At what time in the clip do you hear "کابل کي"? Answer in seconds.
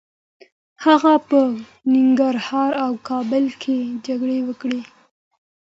3.09-3.77